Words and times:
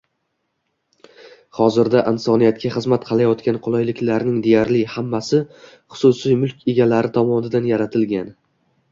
Hozirda 1.57 1.99
insoniyatga 2.11 2.71
xizmat 2.75 3.03
qilayotgan 3.09 3.59
qulayliklarning 3.67 4.39
deyarli 4.47 4.81
hammasi 4.93 5.41
xususiy 5.97 6.39
mulk 6.45 6.65
egalari 6.73 7.13
tomonidan 7.19 7.69
yaratilgan. 7.73 8.33